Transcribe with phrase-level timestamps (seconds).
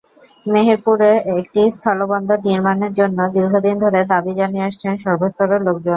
[0.45, 5.89] মেহেরপুরে একটি স্থলবন্দর নির্মাণের জন্য দীর্ঘদিন ধরে দাবি জানিয়ে আসছেন সর্বস্তরের লোকজন।